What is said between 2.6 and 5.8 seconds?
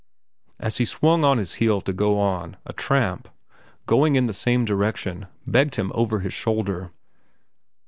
a tramp, going in the same direction, begged